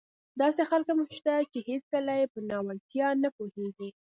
[0.41, 3.89] داسې خلک هم شته چې هېڅکله يې په ناولتیا نه پوهېږي.